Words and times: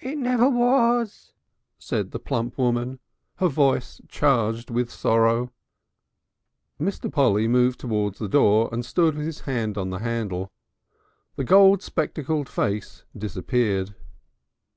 "It 0.00 0.18
never 0.18 0.48
was," 0.50 1.32
said 1.78 2.10
the 2.10 2.18
plump 2.18 2.58
woman, 2.58 2.98
her 3.36 3.46
voice 3.46 4.00
charged 4.08 4.68
with 4.68 4.90
sorrow. 4.90 5.52
Mr. 6.80 7.08
Polly 7.08 7.46
moved 7.46 7.78
towards 7.78 8.18
the 8.18 8.28
door 8.28 8.68
and 8.72 8.84
stood 8.84 9.14
with 9.14 9.26
his 9.26 9.42
hand 9.42 9.78
on 9.78 9.90
the 9.90 10.00
handle. 10.00 10.50
The 11.36 11.44
gold 11.44 11.84
spectacled 11.84 12.48
face 12.48 13.04
disappeared. 13.16 13.94